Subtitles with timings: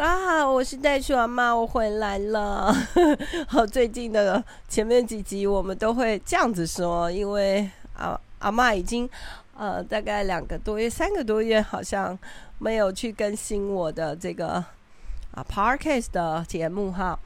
[0.00, 2.74] 大家好，我是袋鼠阿妈，我回来了。
[3.46, 9.06] 好，最近的前面几集我们都会这样子说，因为阿阿妈已经
[9.54, 12.18] 呃大概两个多月、三个多月，好像
[12.58, 14.52] 没有去更新我的这个
[15.32, 17.18] 啊 Podcast 的节目哈。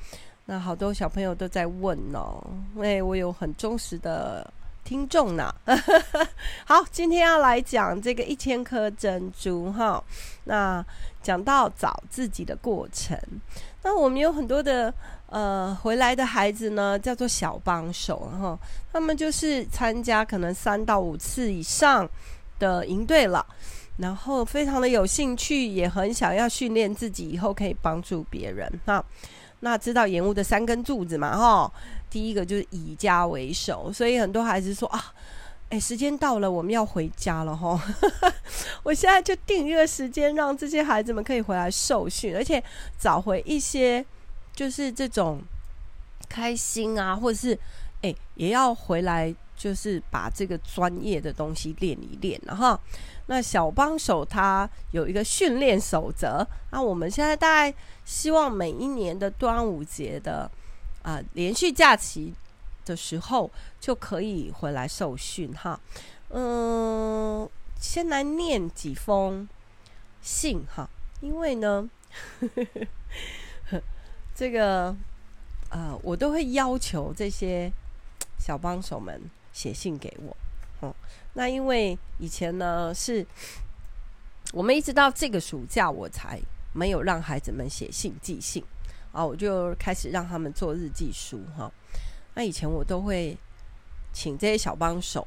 [0.47, 2.43] 那好多小朋友都在问哦，
[2.75, 4.53] 因为我有很忠实的。
[4.95, 5.53] 听众呢？
[6.67, 10.01] 好，今天要来讲这个一千颗珍珠哈。
[10.45, 10.85] 那
[11.21, 13.19] 讲到找自己的过程，
[13.83, 14.95] 那我们有很多的
[15.31, 18.57] 呃回来的孩子呢，叫做小帮手哈。
[18.93, 22.09] 他们就是参加可能三到五次以上
[22.61, 23.45] 的营队了，
[23.97, 29.05] 然后非常的有兴趣，也很想要训练自己，以后可以帮助别人哈。
[29.59, 31.73] 那知道延误的三根柱子嘛哈？
[32.15, 35.13] 第一个就是以家为首，所以很多孩子说啊，
[35.69, 37.83] 哎，时间到了，我们要回家了哈。
[38.85, 42.63] 我现在就定一个时间，让这些孩子们可以回来受训，而且
[43.01, 44.07] 找回一些
[44.55, 45.43] 就是这种
[46.29, 47.59] 开心啊，或者是
[48.03, 52.79] 哎，也要回来，就是把这个专业的东西练一练了哈。
[53.27, 60.49] 那小帮手他有一个训练守则，那我们现在大概希望每一年的端午节的。
[61.05, 62.35] 啊、连续假期
[62.85, 65.79] 的时候就可以回来受训哈。
[66.31, 67.49] 嗯，
[67.79, 69.47] 先来念几封
[70.23, 70.89] 信哈，
[71.21, 71.89] 因为呢，
[72.41, 72.49] 呵
[73.71, 73.83] 呵
[74.35, 74.97] 这个
[75.69, 77.71] 呃，我都会要求这些
[78.39, 79.21] 小帮手们
[79.53, 80.37] 写信给我。
[80.81, 80.95] 嗯，
[81.35, 83.25] 那因为以前呢，是
[84.53, 86.41] 我们一直到这个暑假，我才
[86.73, 88.65] 没有让孩子们写信寄信。
[89.15, 91.71] 啊，我就开始让他们做日记书哈。
[92.35, 93.39] 那以前我都会
[94.13, 95.27] 请这些小帮手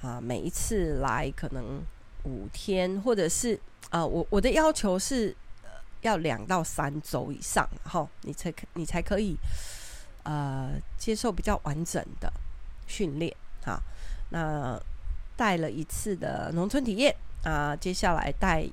[0.00, 1.82] 啊，每一次来可能
[2.24, 5.36] 五天，或者是啊，我我的要求是
[6.00, 9.36] 要两到三周以上，哈，你才可你才可以
[10.22, 12.32] 呃接受比较完整的
[12.86, 13.78] 训练哈。
[14.30, 14.80] 那
[15.36, 18.66] 带了一次的农村体验啊，接下来带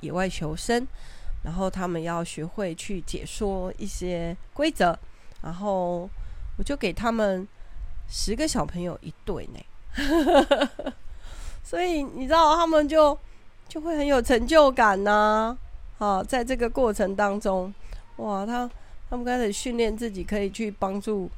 [0.00, 0.86] 野外求生。
[1.42, 4.98] 然后他们要学会去解说一些规则，
[5.42, 6.10] 然后
[6.58, 7.46] 我就给他们
[8.08, 10.92] 十个小朋友一对呢，
[11.62, 13.16] 所以你知道他们就
[13.68, 15.58] 就会很有成就感呐、啊。
[15.98, 17.72] 好，在这个过程当中，
[18.16, 18.68] 哇，他
[19.08, 21.30] 他们开始训练自己可以去帮助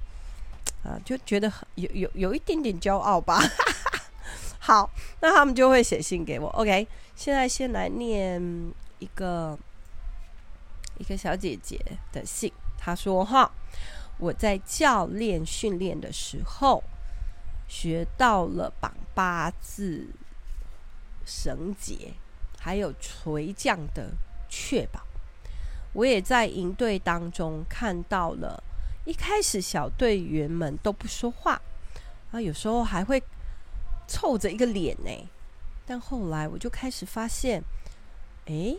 [0.82, 3.38] 啊，就觉得有有有一点点骄傲吧。
[4.58, 6.48] 好，那他们就会写信给我。
[6.50, 8.42] OK，现在先来念
[9.00, 9.58] 一个。
[10.98, 11.80] 一个小姐姐
[12.12, 13.50] 的信，她说：“哈，
[14.18, 16.82] 我在教练训练的时候
[17.68, 20.08] 学到了绑八字
[21.24, 22.12] 绳结，
[22.58, 24.12] 还有垂降的
[24.48, 25.00] 确保。
[25.92, 28.62] 我也在营队当中看到了，
[29.04, 31.60] 一开始小队员们都不说话，
[32.32, 33.22] 啊，有时候还会
[34.06, 35.28] 臭着一个脸呢。
[35.86, 37.62] 但后来我就开始发现，
[38.46, 38.78] 诶。”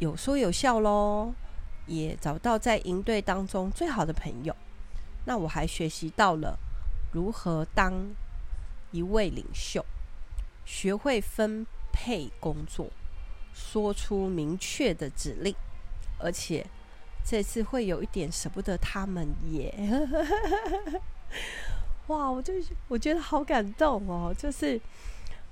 [0.00, 1.34] 有说有笑喽，
[1.86, 4.56] 也找到在营队当中最好的朋友。
[5.26, 6.58] 那我还学习到了
[7.12, 7.92] 如何当
[8.92, 9.84] 一位领袖，
[10.64, 12.88] 学会分配工作，
[13.52, 15.54] 说出明确的指令，
[16.18, 16.66] 而且
[17.22, 19.74] 这次会有一点舍不得他们耶。
[22.08, 22.54] 哇，我就
[22.88, 24.80] 我觉得好感动哦，就是，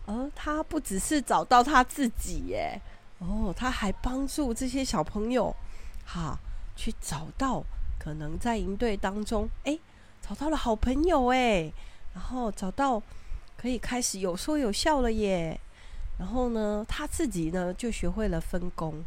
[0.06, 2.80] 呃，他不只是找到他自己耶。
[3.18, 5.54] 哦，他还帮助这些小朋友，
[6.04, 6.38] 哈，
[6.76, 7.62] 去找到
[7.98, 9.78] 可能在营队当中，哎，
[10.22, 11.72] 找到了好朋友哎，
[12.14, 13.02] 然后找到
[13.56, 15.58] 可以开始有说有笑了耶。
[16.18, 19.04] 然后呢，他自己呢就学会了分工，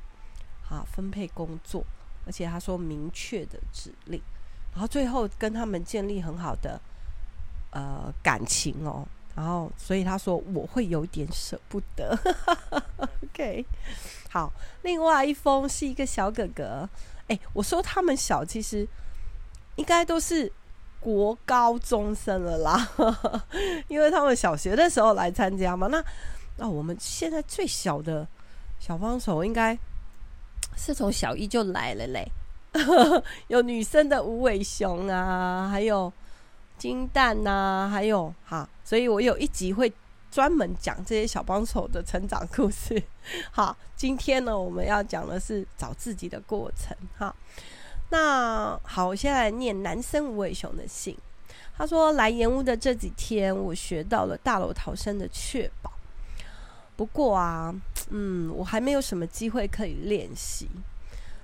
[0.64, 1.86] 哈，分配工作，
[2.26, 4.22] 而且他说明确的指令，
[4.74, 6.80] 然后最后跟他们建立很好的
[7.72, 9.08] 呃感情哦。
[9.36, 12.18] 然后，所以他说我会有点舍不得。
[13.24, 13.66] OK，
[14.30, 16.88] 好，另外一封是一个小哥哥。
[17.28, 18.86] 哎，我说他们小，其实
[19.78, 20.52] 应该都是
[21.00, 22.90] 国高中生了啦，
[23.88, 25.88] 因为他们小学的时候来参加嘛。
[25.88, 26.04] 那
[26.58, 28.28] 那我们现在最小的
[28.80, 29.78] 小帮手，应该
[30.76, 32.30] 是从小一就来了嘞。
[33.48, 36.12] 有女生的无尾熊啊，还有。
[36.82, 39.94] 金蛋呐、啊，还有哈，所以我有一集会
[40.32, 43.00] 专门讲这些小帮手的成长故事。
[43.54, 46.98] 好，今天呢，我们要讲的是找自己的过程。
[47.20, 47.36] 哈，
[48.10, 51.16] 那好，我现在来念男生无尾熊的信。
[51.78, 55.92] 他说：“来延误的这几天，我学到了大楼逃生的确保。
[56.96, 57.72] 不过啊，
[58.10, 60.68] 嗯，我还没有什么机会可以练习。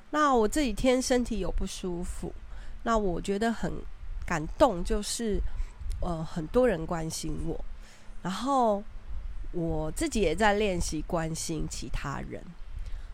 [0.10, 2.34] 那我这几天身体有不舒服，
[2.82, 3.72] 那我觉得很
[4.28, 5.42] 感动，就是
[6.02, 7.58] 呃很多人关心我，
[8.22, 8.84] 然后
[9.54, 12.44] 我自己也在练习关心其他人，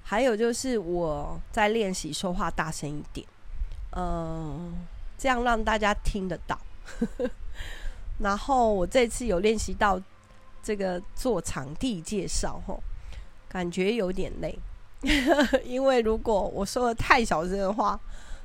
[0.04, 3.27] 还有就是我在练习说话大声一点，
[3.92, 4.74] 嗯、呃，
[5.18, 6.60] 这样让大家听得到。
[8.19, 10.01] 然后我这次有练习到
[10.62, 12.81] 这个做场地介绍，吼，
[13.48, 14.57] 感觉有点累，
[15.63, 18.00] 因为如果我说的太小声的话，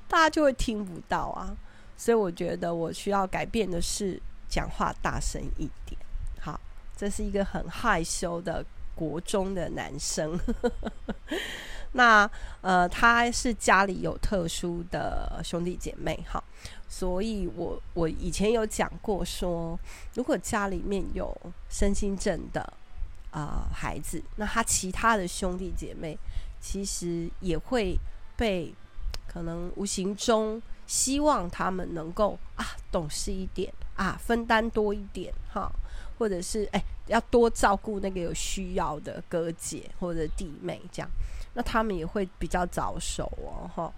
[0.07, 1.57] 大家就会听不到啊。
[1.99, 4.19] 所以我觉得我需要改变的是
[4.49, 6.01] 讲话大声一点。
[6.41, 6.59] 好，
[6.97, 8.65] 这是一个很害羞的
[8.95, 10.39] 国中的男生。
[11.93, 12.31] 那
[12.61, 16.43] 呃，他是家里有特殊的兄弟姐妹，哈。
[16.87, 19.79] 所以我我以前有讲过说，
[20.15, 21.37] 如果家里面有
[21.69, 22.73] 身心症的
[23.31, 26.17] 啊、孩子，那他其他的兄弟姐妹
[26.61, 27.99] 其实也会
[28.37, 28.73] 被
[29.27, 35.71] 可能无形中希望他们能够啊懂事一点啊分担多一点哈，
[36.19, 41.09] 或者是哎要多照顾那个有需要的哥姐或者弟妹这样，
[41.55, 43.93] 那他们也会比较早熟哦哈，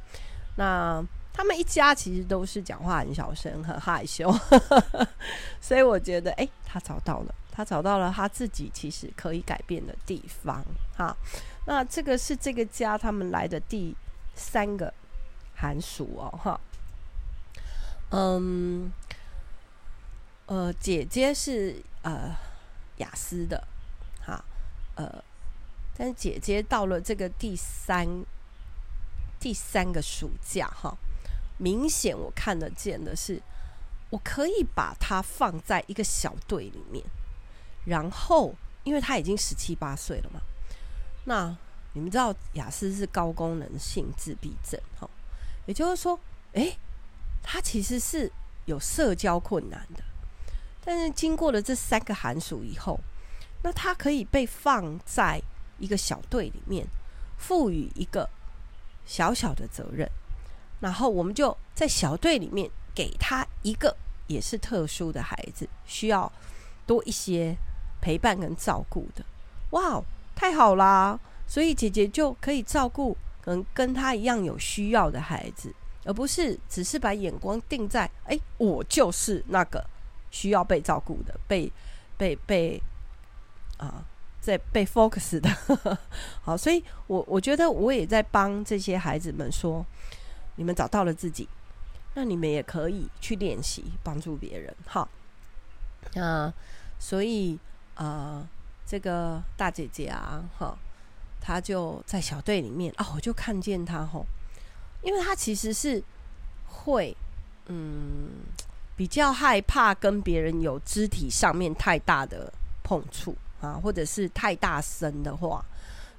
[0.56, 1.02] 那。
[1.32, 4.30] 他们一家其实都是讲话很小声、很害羞，
[5.62, 10.62] 所以我觉得，哎、他找到了，他找到了他自己其实可以改变的地方。
[10.98, 11.16] 哈，
[11.66, 13.96] 那这个是这个家他们来的第
[14.34, 14.92] 三个
[15.54, 16.60] 寒暑哦，哈，
[18.10, 18.92] 嗯，
[20.46, 22.36] 呃，姐姐是呃
[22.98, 23.66] 雅思的，
[24.24, 24.44] 哈，
[24.94, 25.22] 呃，
[25.96, 28.24] 但姐姐到了这个第三
[29.38, 30.96] 第三个暑假，哈。
[31.62, 33.38] 明显我看得见的是，
[34.08, 37.04] 我可以把她放在一个小队里面，
[37.84, 40.40] 然后因为她已经十七八岁了嘛，
[41.26, 41.54] 那
[41.92, 45.06] 你们知道雅思是高功能性自闭症，哈，
[45.66, 46.18] 也就是说，
[46.52, 46.78] 诶，
[47.42, 48.30] 他其实是
[48.66, 50.02] 有社交困难的，
[50.84, 52.98] 但是经过了这三个寒暑以后，
[53.62, 55.40] 那他可以被放在
[55.78, 56.86] 一个小队里面，
[57.38, 58.28] 赋予一个
[59.04, 60.08] 小小的责任。
[60.80, 63.94] 然后我们就在小队里面给他一个
[64.28, 66.30] 也是特殊的孩子，需要
[66.86, 67.56] 多一些
[68.00, 69.24] 陪伴跟照顾的。
[69.70, 70.02] 哇，
[70.34, 71.18] 太好啦！
[71.46, 75.74] 所以姐姐就可以照顾可能跟他一样有需要的孩子，
[76.04, 79.84] 而不是只是把眼光定在哎，我就是那个
[80.30, 81.70] 需要被照顾的，被
[82.16, 82.82] 被被
[83.78, 84.04] 啊，
[84.40, 85.50] 在被 focus 的。
[86.42, 89.84] 好，所以我我觉得我也在帮这些孩子们说。
[90.56, 91.48] 你们找到了自己，
[92.12, 94.76] 那你们也可以去练习帮助别人。
[94.84, 95.08] 好，
[96.12, 96.52] 那
[96.98, 97.58] 所以
[97.94, 98.48] 啊、呃，
[98.84, 100.76] 这个大姐姐啊，哈，
[101.40, 104.26] 她就在小队里面啊，我就看见她吼，
[105.02, 106.02] 因为他其实是
[106.66, 107.16] 会
[107.66, 108.30] 嗯
[108.96, 112.52] 比较害怕跟别人有肢体上面太大的
[112.82, 115.64] 碰触啊，或者是太大声的话，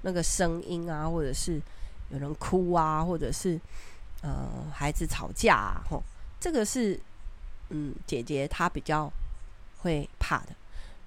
[0.02, 1.62] 那个声音啊，或者是
[2.10, 3.60] 有人哭啊，或者是。
[4.24, 6.04] 呃，孩子吵架啊，吼，
[6.40, 7.00] 这个是
[7.70, 9.12] 嗯，姐姐她比较
[9.80, 10.50] 会怕的。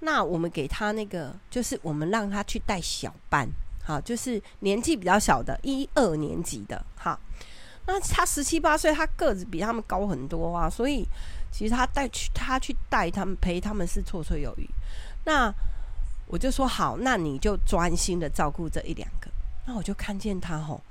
[0.01, 3.49] 那我们给她那个，就是我们让她去带小班，
[3.85, 7.17] 好，就是年纪比较小的，一二年级的，哈。
[7.87, 11.07] 那他十七八岁，他个子比他们高很多啊，所以
[11.51, 14.69] 其实他带去，他去带他们，陪他们是绰绰有余。
[15.25, 15.53] 那
[16.27, 19.31] 我就说好，那你就专心的照顾这一两个。
[19.67, 20.83] 那我就看见他吼。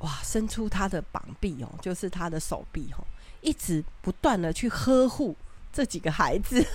[0.00, 3.04] 哇，伸出他的膀臂哦，就是他的手臂哦，
[3.42, 5.36] 一直不断的去呵护
[5.70, 6.66] 这几个孩子，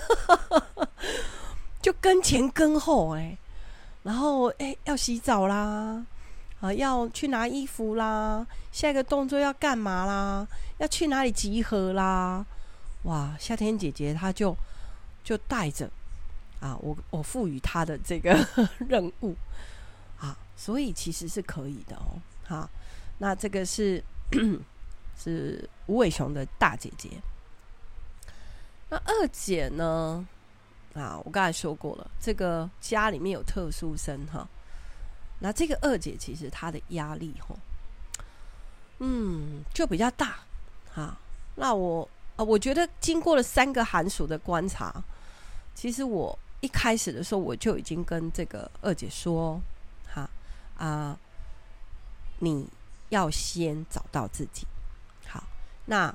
[1.82, 3.36] 就跟前跟后哎，
[4.04, 6.06] 然后哎要洗澡啦，
[6.62, 10.48] 啊要去拿衣服啦，下一个动作要干嘛啦？
[10.78, 12.46] 要去哪里集合啦？
[13.04, 14.56] 哇，夏天姐姐她就
[15.24, 15.90] 就带着
[16.60, 18.36] 啊，我我赋予她的这个
[18.90, 19.36] 任务
[20.20, 22.70] 啊，所以其实是可以的哦，好。
[23.18, 24.04] 那这个是
[25.18, 27.10] 是无尾熊的大姐姐。
[28.90, 30.28] 那二姐呢？
[30.94, 34.48] 啊，我刚才说过了，这个家里面有特殊生哈。
[35.40, 37.58] 那这个二姐其实她的压力吼，
[39.00, 40.40] 嗯，就比较大
[40.94, 41.18] 哈。
[41.56, 45.04] 那我啊，我觉得经过了三个寒暑的观察，
[45.74, 49.62] 其实我一开始的时候我就已经跟这个二姐说，
[50.08, 50.30] 哈
[50.78, 51.18] 啊，
[52.40, 52.68] 你。
[53.10, 54.66] 要先找到自己。
[55.28, 55.42] 好，
[55.86, 56.14] 那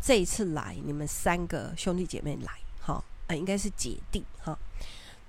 [0.00, 4.56] 这一次来，你们三个兄弟姐妹来，哈，啊，应该是姐弟，哈。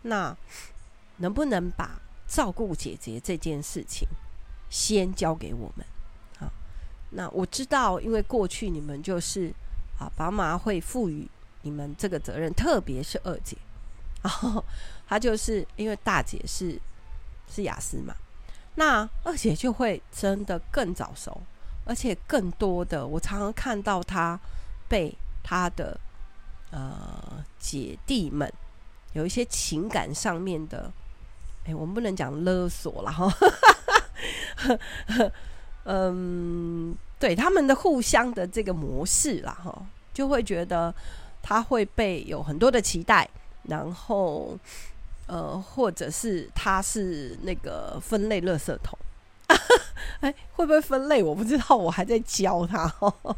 [0.04, 0.38] 那
[1.18, 2.00] 能不能把
[2.32, 4.08] 照顾姐姐这件事情
[4.70, 5.86] 先交给我们？
[6.40, 6.50] 好，
[7.10, 9.54] 那我知道，因为过去你们就是
[10.00, 11.28] 啊，爸妈会赋予
[11.64, 13.58] 你们这个责任，特别是二姐，
[14.24, 14.64] 然 后
[15.10, 16.80] 她就是因为大姐是
[17.54, 18.16] 是雅思嘛，
[18.76, 21.42] 那二姐就会真的更早熟，
[21.84, 24.40] 而且更多的，我常常看到她
[24.88, 26.00] 被她的
[26.72, 28.50] 呃姐弟们
[29.12, 30.90] 有一些情感上面的，
[31.65, 33.32] 哎，我们不能讲勒索了哈。
[35.84, 40.94] 嗯，对他们的互相的这个模式啦，哈，就会觉得
[41.41, 43.27] 他会被有很多的期待，
[43.63, 44.58] 然后
[45.25, 48.98] 呃，或者是他是那个分类垃圾桶，
[50.22, 51.24] 哎，会不会分类？
[51.24, 53.36] 我不知道，我还在教他，呵 呵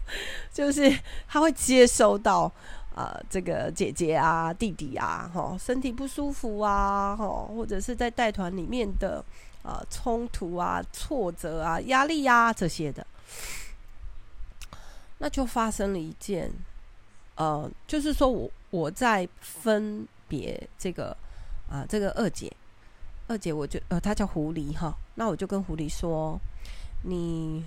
[0.51, 2.51] 就是他会接收到
[2.95, 9.23] 呃，这个姐姐啊、弟弟啊，哈，身体不舒服啊，哈，或者是在带团里面的。
[9.63, 13.07] 啊，冲突啊，挫折啊，压力呀、啊，这些的，
[15.19, 16.51] 那就发生了一件，
[17.35, 21.15] 呃，就是说我我在分别这个
[21.71, 22.51] 啊、这个二姐，
[23.29, 26.37] 二姐，我就呃，她叫狐狸哈，那我就跟狐狸说，
[27.03, 27.63] 你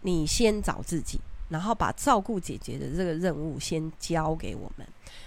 [0.00, 4.86] 你先找自己，然后把照顾姐姐的这个任务先交给我们。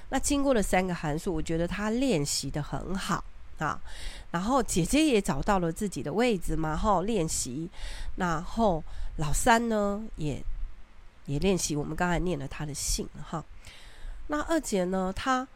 [0.09, 3.23] 那经过了三个函数，我觉得她练习的很好。
[3.59, 3.79] 啊，
[4.31, 7.69] 然后姐姐也找到了自己的位置嘛，哈，练习。
[8.15, 8.83] 然后
[9.17, 10.41] 老三呢，也
[11.27, 11.75] 也练习。
[11.75, 13.45] 我们刚才念了他的信，哈。
[14.29, 15.47] 那二姐呢，她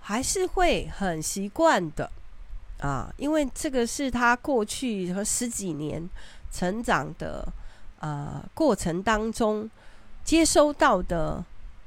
[0.00, 2.10] 还是会很习惯的
[2.80, 6.10] 啊，因为这个是她过去和十几年
[6.50, 7.46] 成长的
[8.00, 9.70] 啊过程当中
[10.28, 11.42] 接收到的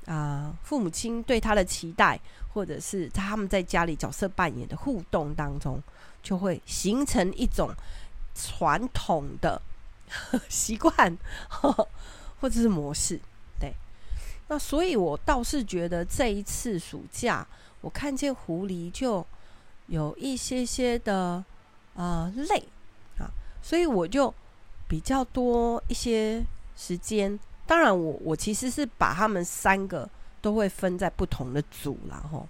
[0.07, 2.19] 啊父母亲对他的期待。
[2.53, 5.81] 或者是他们在家里角色扮演的互动当中，
[6.21, 7.74] 就会形成一种
[8.36, 9.62] 传统的
[10.50, 11.17] 习惯，
[12.41, 13.17] 或者是模式。
[13.57, 13.74] 对，
[14.50, 17.48] 那所以我倒是觉得这一次暑假，
[17.79, 19.25] 我看见狐狸就
[19.88, 21.41] 有一些些的
[21.95, 22.67] 啊、累
[23.17, 23.31] 啊，
[23.63, 24.33] 所以我就
[24.89, 26.45] 比较多一些
[26.75, 27.39] 时间。
[27.65, 30.10] 当然我，我其实是把他们三个。
[30.44, 32.48] 都会分在不同的组，然后，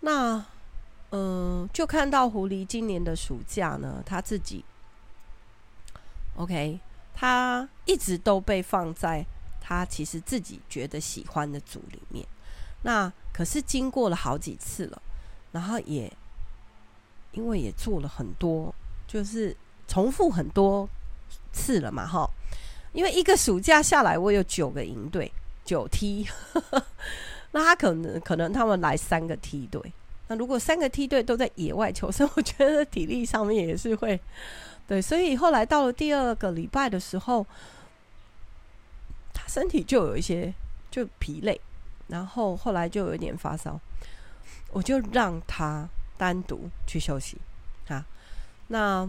[0.00, 0.42] 那，
[1.10, 4.64] 嗯、就看到狐狸今年的暑假呢，他自己
[6.34, 6.80] ，OK，
[7.14, 9.22] 他一直都被放在
[9.60, 12.26] 他其实自己觉得喜欢的组里面。
[12.80, 15.02] 那可是经过了好几次了，
[15.52, 16.10] 然后也
[17.32, 18.74] 因为也做了很多，
[19.06, 19.54] 就是
[19.86, 20.88] 重复很多
[21.52, 22.26] 次了嘛，哈。
[22.96, 25.30] 因为一个暑假下来，我有九个营队。
[25.64, 26.24] 九梯，
[27.50, 29.82] 那他可能可能他们来三个梯队，
[30.28, 34.20] 那如果三个梯队都在野外求生，我觉得体力上面也是会，
[34.86, 37.44] 对，所以后来到了第二个礼拜的时候，
[39.34, 40.54] 他身体就有一些
[40.88, 41.60] 就疲累，
[42.06, 43.80] 然后后来就有一点发烧，
[44.70, 47.36] 我就让他单独去休息
[47.88, 48.06] 啊。
[48.68, 49.04] 那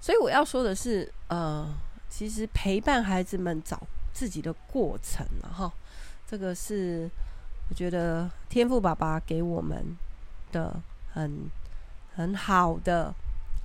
[0.00, 1.68] 所以我要说的是，呃，
[2.16, 3.78] 其实陪伴孩子们找。
[4.16, 5.70] 自己的过程了哈，
[6.26, 7.06] 这个是
[7.68, 9.94] 我觉得天赋爸爸给我们
[10.50, 10.74] 的
[11.12, 11.50] 很
[12.14, 13.14] 很好的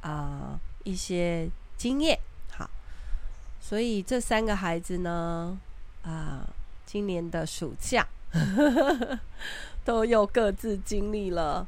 [0.01, 2.20] 啊、一些经验。
[2.51, 2.70] 好，
[3.62, 5.58] 所以这三个孩子呢
[6.03, 6.46] 啊、
[6.86, 8.05] 今年的暑假
[9.86, 11.65] 都又各自经历了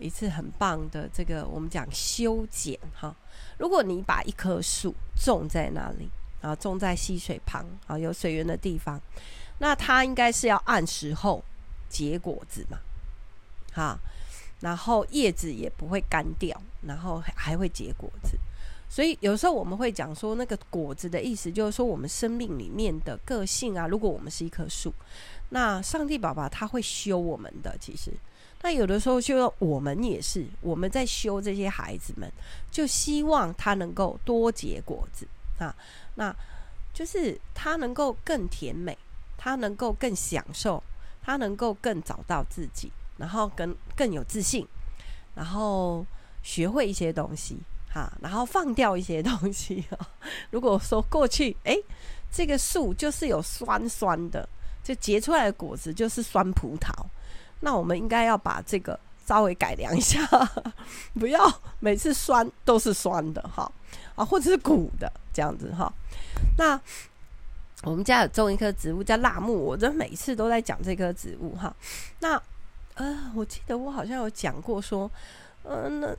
[0.00, 3.14] 一次很棒的这个我们讲修剪哈。
[3.62, 6.10] 如果你把一棵树种在那里。
[6.42, 9.00] 啊，种在溪水旁啊，有水源的地方，
[9.58, 11.40] 那它应该是要按时候
[11.88, 12.80] 结果子嘛，
[13.72, 13.96] 哈，
[14.58, 18.36] 然后叶子也不会干掉，然后还会结果子，
[18.88, 24.92] 所以有时候我们会讲说，那个果子的意思就是说，我们生命里面的个性啊，如果我们是一棵树，
[25.50, 28.12] 那上帝爸爸他会修我们的，其实，
[28.62, 32.30] 那有的时候就我们也是我们在修这些孩子们，
[32.70, 35.26] 就希望他能够多结果子
[35.58, 35.74] 啊。
[36.14, 36.34] 那
[36.94, 38.96] 就是他能够更甜美，
[39.36, 40.82] 他能够更享受，
[41.22, 44.66] 他能够更找到自己，然后更更有自信，
[45.34, 46.06] 然后
[46.42, 47.58] 学会一些东西，
[47.92, 49.98] 哈，然后放掉一些东西哦。
[50.50, 51.76] 如果说过去，哎，
[52.30, 54.48] 这个树就是有酸酸的，
[54.84, 56.92] 就结出来的果子就是酸葡萄，
[57.62, 60.20] 那我们应该要把这个稍微改良一下，
[61.18, 61.50] 不要
[61.80, 63.72] 每次酸都是酸的，哈。
[64.14, 65.90] 啊，或者是苦的这样子哈。
[66.58, 66.78] 那
[67.82, 71.74] 我们家有种一棵植物叫辣木，我这每次都在讲这棵植物哈。
[72.20, 72.40] 那
[72.94, 75.10] 呃，我记得我好像有讲过说，
[75.62, 76.16] 嗯、呃，那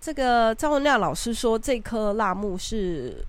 [0.00, 3.22] 这个张文亮老师说这棵辣木是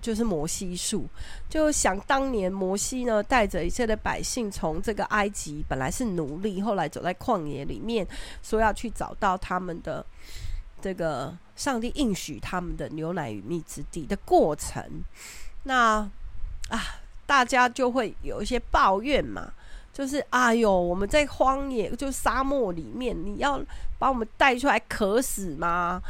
[0.00, 1.06] 就是摩西树，
[1.48, 8.06] 就想当年摩西呢，带着一切的百姓从这个埃及本来是奴隶，后来走在旷野里面，
[8.42, 10.04] 说要去找到他们的
[10.80, 14.82] 这个上帝应许他们的牛奶与蜜之地的过程。
[15.64, 16.08] 那
[16.68, 19.52] 啊，大家就会有一些抱怨嘛，
[19.92, 23.62] 就是哎呦，我们在荒野，就沙漠里面，你要
[23.98, 26.02] 把我们带出来渴死吗？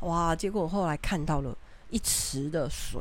[0.00, 0.36] 哇！
[0.36, 1.56] 结果后来看到了
[1.88, 3.00] 一池的水。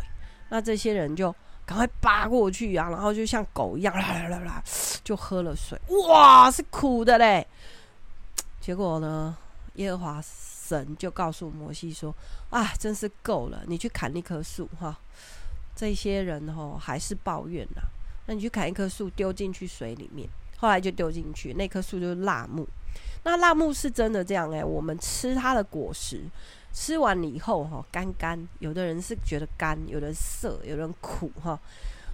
[0.55, 1.35] 那这些人就
[1.65, 4.63] 赶快扒过去啊，然后就像狗一样啦啦啦啦，
[5.03, 5.77] 就喝了水。
[6.07, 7.45] 哇，是苦的嘞！
[8.62, 9.35] 结果呢，
[9.74, 12.15] 耶和华神就告诉摩西说
[12.51, 14.97] ：“啊，真是够了，你去砍一棵树哈。
[15.75, 17.81] 这些人哦还是抱怨呐，
[18.25, 20.25] 那你去砍一棵树丢进去水里面。
[20.55, 22.65] 后来就丢进去，那棵树就是辣木。
[23.24, 26.24] 那辣木是真的这样哎，我们吃它的果实。”
[26.75, 31.58] 吃完了以后哈，干干，有的人是觉得干，有的人涩，有的人苦哈。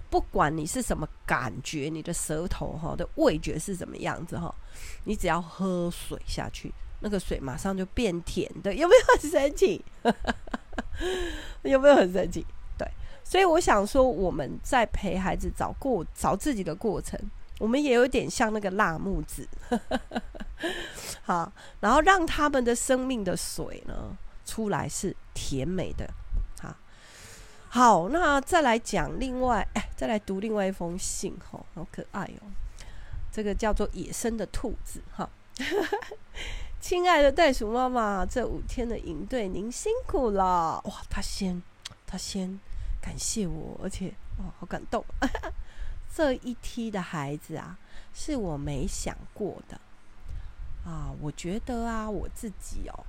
[0.08, 4.54] 不管你是什么感觉，你的舌头哈的味觉是怎么样子哈，
[5.02, 9.84] 你只要喝水下去，那个水马上就变甜的，有没有很神奇？
[11.62, 12.46] 有没有很神奇？
[12.78, 12.86] 对，
[13.24, 17.18] 所以我想说，我们在陪孩子找过找自己的过程，
[17.58, 19.48] 我们也有点像那个辣木子，
[21.24, 24.16] 好，然后让他们的生命的水呢。
[24.52, 26.06] 出来是甜美的，
[26.60, 26.76] 好，
[27.70, 29.66] 好，那再来讲另外，
[29.96, 32.52] 再来读另外一封信，吼，好可爱哦，
[33.32, 35.26] 这个叫做野生的兔子，哈，
[36.78, 41.62] 亲爱的袋鼠妈妈，这五天的营队您辛苦了，哇，他先，
[42.06, 42.60] 他先
[43.00, 45.02] 感谢我，而且，哇，好感动，
[46.14, 47.78] 这一梯的孩子啊，
[48.12, 49.80] 是我没想过的，
[50.84, 53.06] 啊，我觉得啊，我自己哦。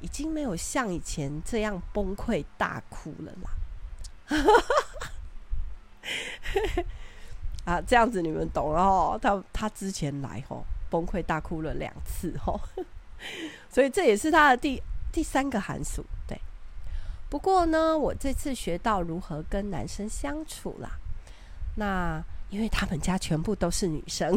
[0.00, 3.50] 已经没有像以前这样崩溃大哭了啦，
[7.64, 9.18] 啊，这样子你们懂了哦。
[9.20, 12.60] 他他之前来吼崩溃大哭了两次吼，
[13.70, 16.04] 所以这也是他的第第三个寒暑。
[16.28, 16.38] 对，
[17.30, 20.90] 不过呢，我这次学到如何跟男生相处啦。
[21.76, 24.32] 那因为他们家全部都是女生，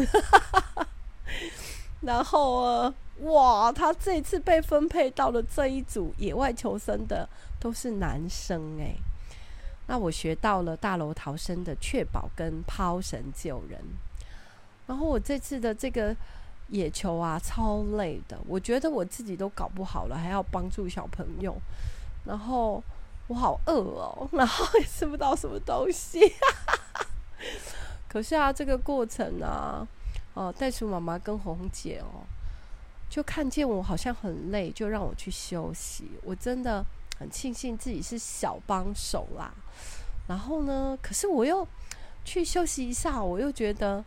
[2.02, 2.94] 然后呃。
[3.22, 7.28] 哇，他这次被分配到了这一组野外求生的
[7.60, 8.96] 都是男生哎，
[9.88, 13.78] 那我学到了大楼逃生的确保跟抛绳救人，
[14.88, 16.16] 然后我这次的这个
[16.70, 21.54] 野球啊超累的，我觉得我自己都搞不好了，还要帮助小朋友，
[22.24, 22.82] 然后
[23.28, 26.20] 我好饿哦， 然后也吃不到什么东西，
[28.08, 29.86] 可是啊，这个过程啊，
[30.36, 32.24] 哦，袋鼠妈妈跟红姐哦。
[33.10, 36.12] 就看见我好像很累，就让我去休息。
[36.24, 36.86] 我真的
[37.18, 39.52] 很庆幸自己是小帮手啦。
[40.28, 41.68] 然后呢，可是我又
[42.24, 44.06] 去休息一下，我又觉得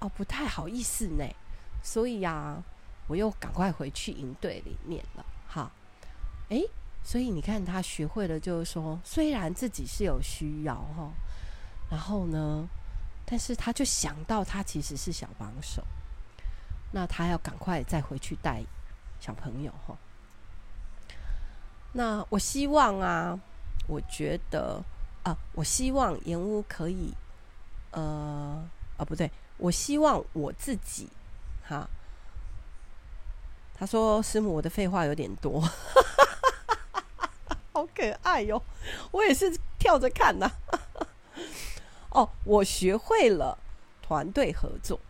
[0.00, 1.24] 哦不太好意思呢。
[1.82, 2.62] 所以呀、
[3.08, 5.26] 我又赶快回去营队里面了。
[5.46, 5.70] 好，
[6.48, 6.64] 诶，
[7.04, 11.10] 所以你看他学会了，就是说虽然自己是有需要哈，
[11.90, 12.66] 然后呢，
[13.26, 15.84] 但是他就想到他其实是小帮手。
[16.92, 18.62] 那他要赶快再回去带
[19.18, 19.96] 小朋友哈。
[21.92, 23.38] 那我希望啊，
[23.86, 24.82] 我觉得
[25.24, 27.12] 啊，我希望盐屋可以，
[27.90, 28.64] 呃，
[28.96, 31.08] 啊不对，我希望我自己
[31.66, 31.88] 哈。
[33.74, 35.60] 他说：“师母，我的废话有点多，
[37.72, 38.62] 好可爱哟！
[39.10, 40.50] 我也是跳着看呐。
[42.10, 43.58] 哦，我学会了
[44.00, 45.00] 团队合作。”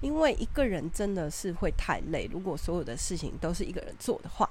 [0.00, 4.48] 因为一个人真的是会太累，如果所有的事情都是一个人做的话，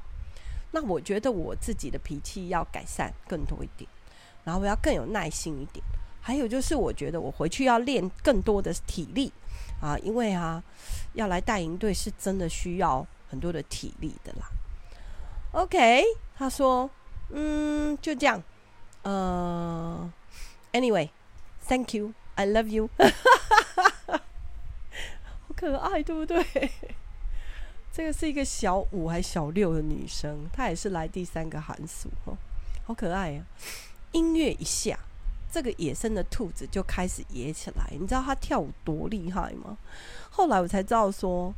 [0.72, 3.90] 那我觉得我自己的脾气要改善更多一点，
[4.44, 5.84] 然后我要更有耐心一点。
[6.20, 9.32] 还有就是，我觉得我回去要练更多的体力
[9.82, 10.62] 啊，因为啊，
[11.14, 14.50] 要来带营队是真的需要很多的体力的啦。
[15.54, 16.04] OK，
[16.36, 16.90] 他说，
[17.30, 18.44] 嗯，就这样，
[19.04, 20.12] 呃
[20.74, 22.90] ，Anyway，Thank you，I love you。
[25.58, 26.46] 可爱对不对？
[27.92, 32.38] 这个是一个小五还小六的女生，她也是来第三个寒暑哦，
[32.86, 33.44] 好可爱呀、
[34.12, 35.00] 音乐一下，
[35.52, 37.88] 这个野生的兔子就开始野起来。
[37.92, 39.76] 你知道它跳舞多厉害吗？
[40.30, 41.52] 后来我才知道说，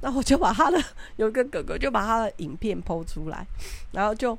[0.00, 0.80] 那我就把他的
[1.16, 3.44] 有一个哥哥就把他的影片 PO 出来，
[3.90, 4.38] 然后就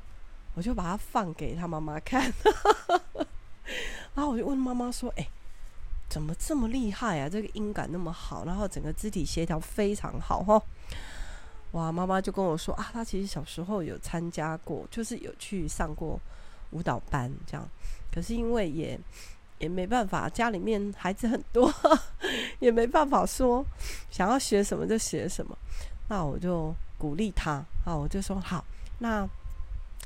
[0.54, 2.32] 我就把它放给他妈妈看，
[4.14, 5.28] 然后我就问妈妈说：“哎、”
[6.08, 7.28] 怎么这么厉害啊？
[7.28, 10.62] 这个音感那么好，然后整个肢体协调非常好哈！
[11.72, 16.18] 哇，妈妈就跟我说啊，她其实小时候有参加过，就是有去上过
[16.70, 17.68] 舞蹈班这样。
[18.12, 18.98] 可是因为也
[19.58, 21.70] 也没办法，家里面孩子很多，
[22.60, 23.64] 也没办法说
[24.10, 25.58] 想要学什么就学什么。
[26.08, 28.64] 那我就鼓励他啊，我就说好，
[29.00, 29.28] 那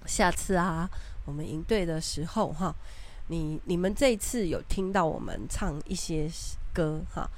[0.07, 0.89] 下次啊，
[1.27, 2.75] 我们营队的时候哈，
[3.31, 6.29] 你你们这一次有听到我们唱一些
[6.75, 7.31] 歌哈，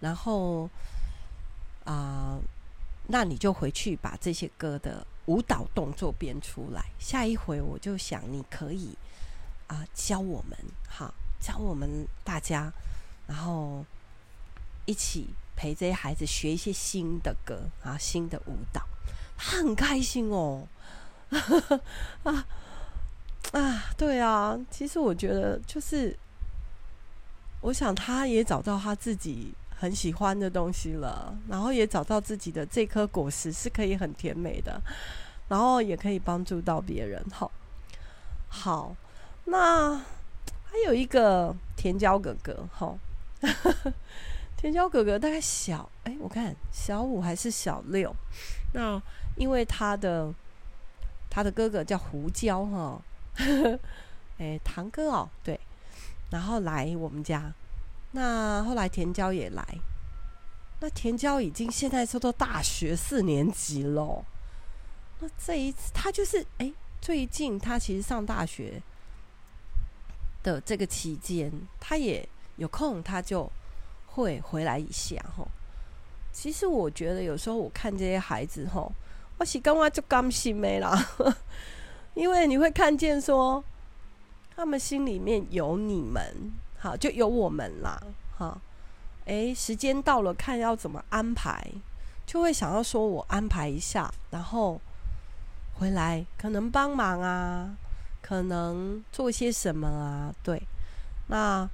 [0.00, 0.68] 然后
[1.84, 2.38] 啊，
[3.08, 6.86] 那你就回去把这些歌的舞蹈动作编出来。
[6.98, 8.96] 下一回我就想你可以
[9.66, 12.72] 啊教我们哈，教我们大家，
[13.26, 13.84] 然后
[14.86, 15.28] 一起。
[15.56, 18.82] 陪这些孩子学一些新的歌啊，新的舞蹈，
[19.36, 20.66] 他很开心哦。
[23.54, 26.16] 啊，对啊，其实我觉得就是，
[27.60, 34.80] 我想他也找到他自己很喜欢的东西了，然后也找到自己的这颗果实是可以很甜美的，
[35.48, 37.24] 然后也可以帮助到别人。
[37.32, 37.48] 好，
[38.48, 38.96] 好，
[39.44, 42.98] 那还有一个甜椒哥哥，哈。
[44.56, 48.14] 甜椒哥哥大概小哎、我看小五还是小六。
[48.72, 48.98] 那
[49.36, 50.32] 因为他的
[51.28, 52.98] 他的哥哥叫胡椒哈，
[53.36, 53.78] 哎、
[54.38, 55.58] 欸，堂哥哦，对。
[56.30, 57.52] 然后来我们家，
[58.12, 59.64] 那后来田娇也来。
[60.80, 64.24] 那田娇已经现在说到大学四年级了。
[65.20, 68.82] 那这一次他就是哎、最近他其实上大学
[70.42, 73.50] 的这个期间，他也有空，他就。
[74.06, 75.44] 会回来一下哈，
[76.30, 78.88] 其实我觉得有时候我看这些孩子哈，
[79.36, 80.96] 我是刚刚就甘心没啦，
[82.14, 83.62] 因为你会看见说，
[84.56, 88.02] 他们心里面有你们，好就有我们啦，
[88.38, 88.60] 哈，
[89.26, 91.70] 诶，时间到了，看要怎么安排，
[92.26, 94.80] 就会想要说我安排一下，然后
[95.74, 97.76] 回来可能帮忙啊，
[98.22, 100.62] 可能做些什么啊，对，
[101.28, 101.68] 那。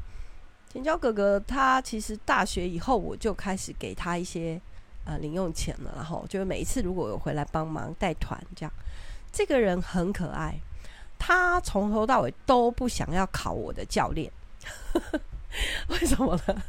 [0.73, 4.61] 甜椒哥哥，他其实大学以后我就开始给他一些
[5.05, 8.73] 呃零用钱了，然后就每一次如果有回来帮忙带团这样，
[9.33, 10.61] 这个人很可爱，
[11.19, 14.31] 他从头到尾都不想要考我的教练，
[15.89, 16.63] 为什么呢？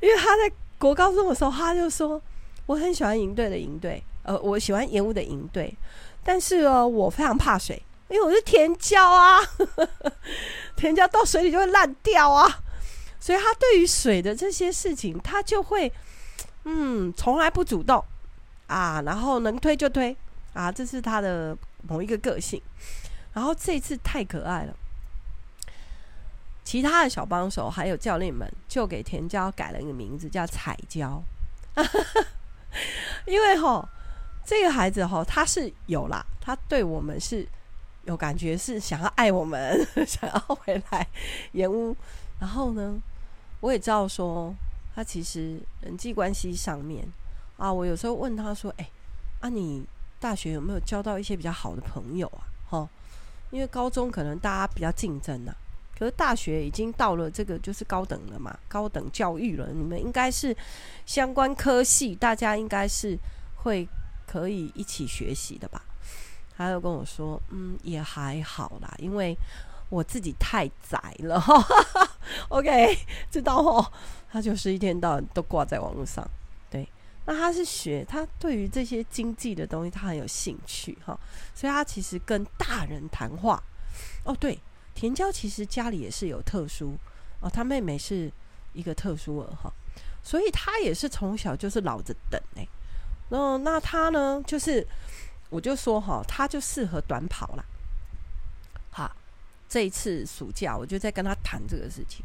[0.00, 2.20] 因为他在国高中的时候他就说，
[2.66, 5.72] 我很喜欢营队的营队，呃，我喜欢盐屋的营队，
[6.24, 9.40] 但是哦，我非常怕水，因为我是甜椒啊，
[10.76, 12.60] 甜椒到水里就会烂掉啊。
[13.20, 15.92] 所以他对于水的这些事情，他就会，
[16.64, 18.04] 嗯，从来不主动
[18.66, 20.16] 啊，然后能推就推
[20.54, 21.56] 啊，这是他的
[21.88, 22.60] 某一个个性。
[23.32, 24.74] 然后这次太可爱了，
[26.64, 31.22] 其他的小帮手还有教练们就给甜椒改了一个名字，叫彩椒。
[33.26, 33.88] 因为吼，
[34.44, 37.48] 这个孩子吼，他是有啦，他对我们是
[38.04, 41.06] 有感觉，是想要爱我们， 想要回来
[41.52, 41.96] 盐屋。
[42.38, 43.00] 然后呢，
[43.60, 44.54] 我也知道说，
[44.94, 47.08] 他其实人际关系上面
[47.56, 48.90] 啊，我有时候问他说：“哎，
[49.40, 49.86] 啊，你
[50.22, 52.88] 大学有没有交到一些比较好的朋友啊？”哈，
[53.50, 55.52] 因为高中可能大家比较竞争呐，
[55.98, 60.56] 可是大学已经到了这个就是高等了嘛，高等教育了，你们应该是
[61.04, 63.18] 相关科系，大家应该是
[63.56, 63.86] 会
[64.26, 65.82] 可以一起学习的吧？
[66.56, 69.36] 他又跟我说：“嗯，也还好啦，因为。”
[69.92, 71.38] 我自己太宅了，
[72.48, 72.96] OK，
[73.30, 73.92] 知道哦。
[74.30, 76.26] 他就是一天到晚都挂在网络上，
[77.24, 81.18] 那他是学，他对于这些经济的东西，他很有兴趣哈。
[81.54, 83.62] 所以他其实跟大人谈话。
[84.24, 84.58] 哦，对，
[84.94, 86.96] 田娇其实家里也是有特殊
[87.40, 88.30] 哦，他妹妹是
[88.72, 89.72] 一个特殊儿哈，
[90.22, 92.66] 所以他也是从小就是老着等哎。
[93.28, 94.86] 哦，那他呢，就是
[95.50, 97.64] 我就说哈，他就适合短跑啦。
[99.68, 102.22] 这一次暑假，我就在跟他谈这个事情。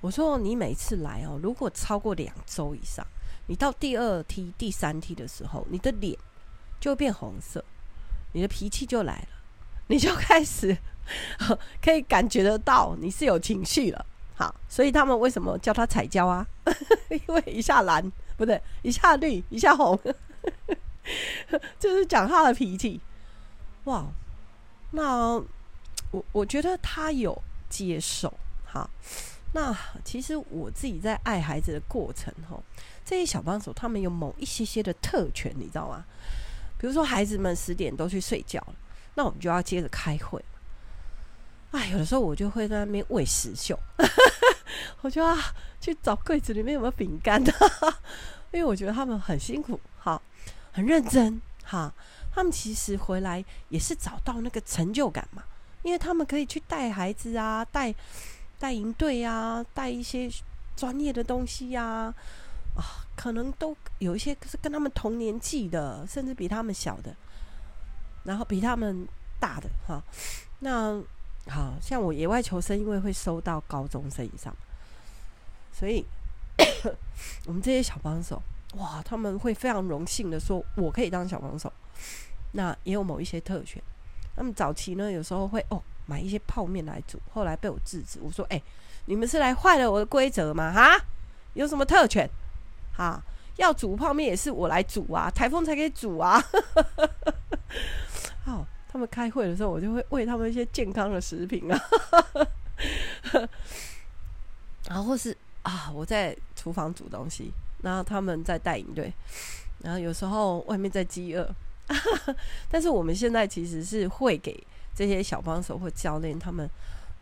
[0.00, 3.04] 我说：“你每次来哦，如果超过两周以上，
[3.46, 6.16] 你到第二梯、第三梯的时候，你的脸
[6.80, 7.64] 就会变红色，
[8.32, 9.28] 你的脾气就来了，
[9.88, 10.76] 你就开始
[11.82, 14.06] 可以感觉得到你是有情绪了。
[14.34, 16.46] 好，所以他们为什么叫他彩椒啊？
[17.10, 19.98] 因为一下蓝不对，一下绿，一下红，
[21.78, 23.00] 就是讲他的脾气。
[23.84, 24.06] 哇，
[24.90, 25.42] 那。”
[26.12, 27.36] 我我觉得他有
[27.68, 28.32] 接受，
[28.64, 28.88] 好，
[29.52, 32.62] 那其实我自己在爱孩子的过程，吼，
[33.04, 36.04] 这些小帮手他们有某一些些的特权，你知道吗？
[36.78, 38.74] 比如说孩子们十点都去睡觉了，
[39.14, 40.44] 那我们就要接着开会。
[41.70, 43.78] 哎，有的时候我就会在那边喂食秀，
[45.00, 45.34] 我就要
[45.80, 47.52] 去找柜子里面有没有饼干的，
[48.52, 50.20] 因为我觉得他们很辛苦，哈，
[50.72, 51.92] 很认真，哈，
[52.34, 55.42] 他们其实回来也是找到那个成就感嘛。
[55.82, 57.94] 因为他们可以去带孩子啊，带
[58.58, 60.30] 带营队啊，带一些
[60.76, 62.14] 专业的东西呀，啊，
[62.76, 62.82] 啊，
[63.16, 67.14] 可能都有一些是跟他们同年纪的，甚至比他们小的，
[68.24, 69.06] 然后比他们
[69.38, 70.02] 大的哈。
[70.60, 71.00] 那
[71.48, 74.54] 好像我野外求生，因为会收到高中生以上，
[75.72, 76.04] 所以
[77.46, 78.42] 我们这些小帮手，
[78.76, 81.72] 哇，他们会非常荣幸的说，我可以当小帮手。
[82.52, 83.82] 那也有某一些特权。
[84.36, 88.18] 那么早期呢，有时候会哦买一些泡面来煮，后来被我制止。
[88.22, 88.62] 我说：“哎、
[89.06, 90.72] 你们是来坏了我的规则吗？
[90.72, 90.98] 哈，
[91.54, 92.28] 有什么特权？
[92.96, 93.22] 哈，
[93.56, 96.42] 要煮泡面也是我来煮啊，台风才可以煮啊。
[98.44, 101.80] ”好，他们开会的时候，我就会喂他们一些健康的食品啊。
[104.88, 109.12] 然后或是啊，我在厨房煮东西，然后他们在带营队，
[109.82, 111.48] 然后有时候外面在饥饿。
[112.68, 114.60] 但是我们现在其实是会给
[114.96, 116.68] 这些小帮手或教练他们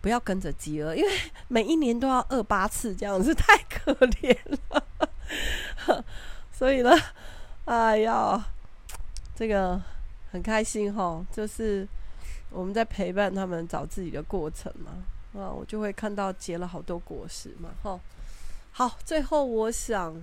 [0.00, 1.10] 不要跟着饥饿，因为
[1.48, 4.38] 每一年都要饿八次，这样子太可怜
[4.70, 6.04] 了。
[6.52, 6.90] 所以呢，
[7.64, 8.46] 哎呀，
[9.34, 9.82] 这个
[10.30, 11.86] 很开心哈，就是
[12.50, 14.92] 我们在陪伴他们找自己的过程嘛，
[15.42, 17.98] 啊，我就会看到结了好多果实嘛，哈。
[18.70, 20.22] 好，最后我想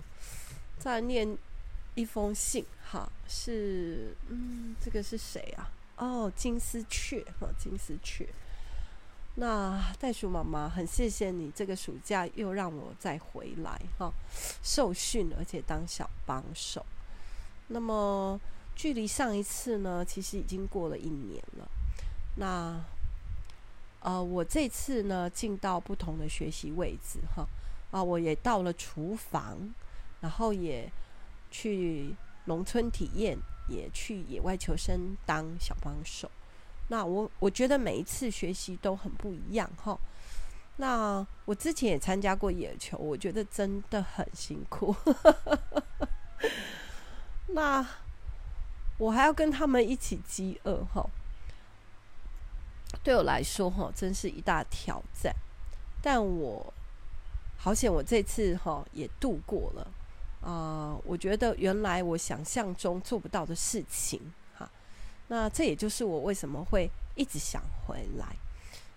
[0.79, 1.37] 再念
[1.95, 2.65] 一封信。
[2.91, 5.69] 哈，是嗯，这个是谁啊？
[6.01, 8.27] 哦，金丝雀哈，金丝雀。
[9.35, 14.11] 那袋鼠妈妈很谢谢你，这个暑假又让我再回来哈，
[14.63, 16.83] 受训而且当小帮手。
[17.67, 18.41] 那么
[18.75, 21.69] 距离上一次呢，其实已经过了一年了。
[22.37, 22.83] 那
[23.99, 27.47] 呃，我这次呢进到不同的学习位置哈
[27.91, 29.71] 啊，我也到了厨房，
[30.19, 30.91] 然后也
[31.51, 32.15] 去。
[32.45, 33.37] 农村体验，
[33.67, 36.29] 也去野外求生当小帮手。
[36.87, 39.97] 那我我觉得每一次学习都很不一样哈。
[40.77, 44.95] 那我之前也参加过野球，我觉得真的很辛苦。
[47.47, 47.85] 那
[48.97, 51.07] 我还要跟他们一起饥饿哈，
[53.03, 55.35] 对我来说哈，真是一大挑战。
[56.01, 56.73] 但我
[57.57, 59.87] 好险，我这次哈也度过了。
[60.41, 64.19] 啊、我觉得原来我想象中做不到的事情，
[64.55, 64.69] 哈，
[65.27, 68.35] 那这也就是我为什么会一直想回来。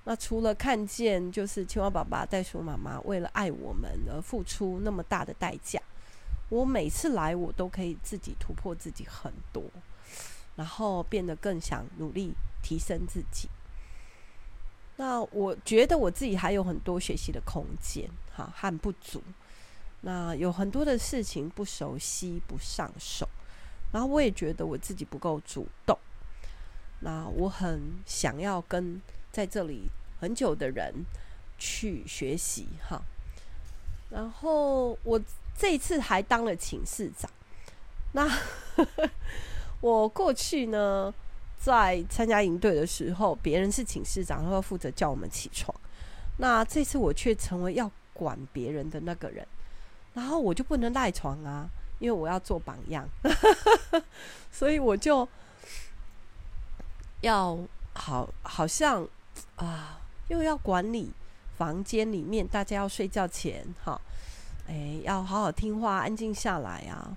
[0.05, 5.81] 那除了看见就是青蛙爸爸、袋鼠妈妈为了爱我们而付出那么大的代价，
[6.49, 9.63] 我每次来我都可以自己突破自己很多，
[10.57, 13.49] 然后变得更想努力提升自己。
[14.97, 19.23] 那我觉得我自己还有很多学习的空间，哈，和不足。
[20.07, 23.27] 那有很多的事情不熟悉，不上手，
[23.91, 25.99] 然后我也觉得我自己不够主动。
[27.01, 29.01] 那我很想要跟
[29.33, 29.89] 在这里
[30.21, 30.93] 很久的人
[31.59, 33.01] 去学习哈。
[34.11, 35.19] 然后我
[35.57, 37.31] 这一次还当了寝室长。
[38.13, 38.31] 那
[39.81, 41.13] 我过去呢，
[41.59, 45.75] 在参加营队的时候，别人是寝室长，他会负责叫我们起床。
[46.37, 49.47] 那这次我却成为要管别人的那个人。
[50.15, 53.09] 然后我就不能赖床啊，因为我要做榜样，
[54.51, 55.29] 所以我就
[57.21, 57.59] 要
[57.95, 59.07] 好，好像
[59.57, 61.13] 啊，又要管理
[61.57, 64.01] 房间里面，大家要睡觉前哈，
[64.69, 67.17] 哎，要好好听话，安静下来啊，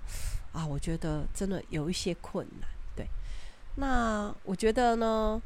[0.52, 2.68] 啊，我觉得真的有一些困难。
[2.96, 3.06] 对，
[3.76, 5.40] 那我觉得呢，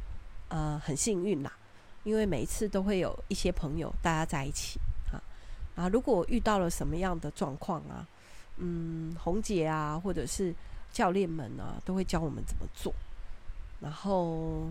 [0.49, 1.53] 呃，很幸运啦，
[2.05, 4.81] 因为每一次都会有一些朋友大家在一起。
[5.75, 8.07] 啊，如果遇到了什么样的状况啊，
[8.59, 10.55] 嗯，红姐啊，或者是
[10.93, 12.93] 教练们啊，都会教我们怎么做。
[13.81, 14.69] 然后，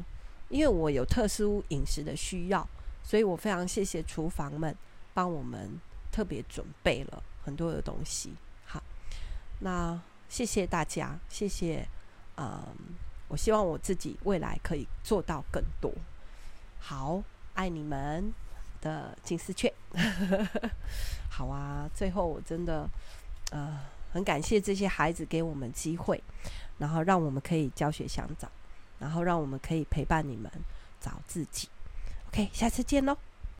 [0.50, 2.66] 因为我有特殊饮食的需要，
[3.04, 4.76] 所以我非常谢谢厨房们
[5.14, 5.70] 帮我们
[6.12, 8.32] 特别准备了很多的东西。
[8.66, 8.82] 好，
[9.60, 11.86] 那谢谢大家，谢谢，
[12.38, 12.64] 嗯，
[13.28, 15.92] 我希望我自己未来可以做到更多。
[16.80, 17.22] 好，
[17.56, 18.32] 爱你们。
[18.82, 19.72] 的金丝雀，
[21.30, 21.90] 好啊！
[21.94, 22.90] 最后我真的
[23.52, 23.80] 呃
[24.12, 26.22] 很感谢这些孩子给我们机会，
[26.78, 28.52] 然后让我们可以教学相长，
[29.00, 30.52] 然后让我们可以陪伴你们
[31.00, 31.70] 找自己。
[32.30, 33.18] OK，下次见喽。